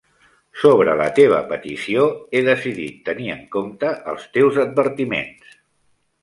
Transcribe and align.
Sobre 0.59 0.93
la 1.01 1.05
teva 1.19 1.41
petició, 1.51 2.07
he 2.31 2.41
decidit 2.47 2.97
tenir 3.11 3.29
en 3.35 3.45
compte 3.57 3.93
els 4.15 4.27
teus 4.39 4.59
advertiments. 4.65 5.55